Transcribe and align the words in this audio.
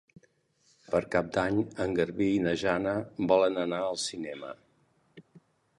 Per 0.93 1.01
Cap 1.15 1.27
d'Any 1.35 1.59
en 1.85 1.93
Garbí 1.99 2.31
i 2.37 2.41
na 2.47 2.55
Jana 2.65 2.95
volen 3.35 3.65
anar 3.67 3.85
al 3.91 4.01
cinema. 4.07 4.53